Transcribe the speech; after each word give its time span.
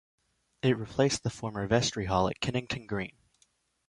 It 0.63 0.79
replaced 0.79 1.21
the 1.21 1.29
former 1.29 1.67
Vestry 1.67 2.05
Hall 2.05 2.27
at 2.27 2.39
Kennington 2.39 2.87
Green. 2.87 3.15